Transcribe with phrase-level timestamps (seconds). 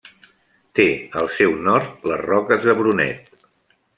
[0.79, 0.85] Té
[1.19, 3.33] al seu nord les Roques de Brunet.